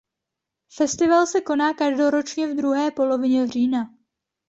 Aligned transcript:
Festival 0.75 1.27
se 1.27 1.41
koná 1.43 1.73
každoročně 1.73 2.47
v 2.47 2.55
druhé 2.55 2.91
polovině 2.91 3.47
října. 3.47 3.89